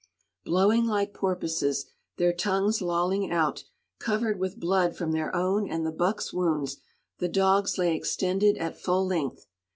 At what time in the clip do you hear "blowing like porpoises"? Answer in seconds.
0.43-1.85